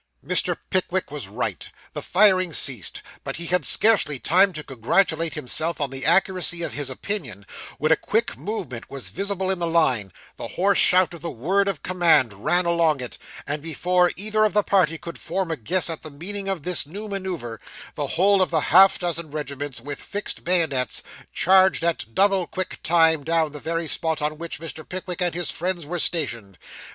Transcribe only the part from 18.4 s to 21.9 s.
of the half dozen regiments, with fixed bayonets, charged